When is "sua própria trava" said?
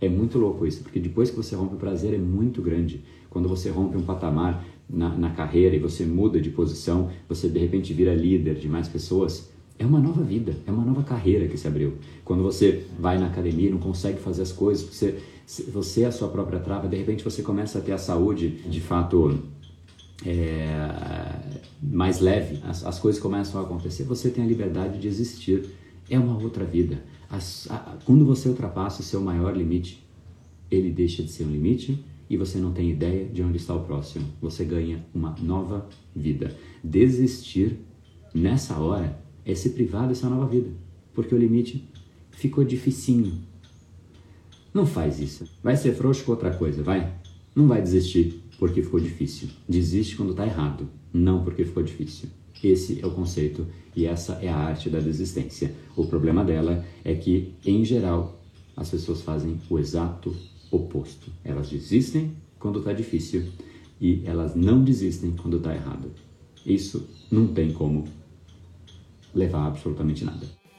16.12-16.88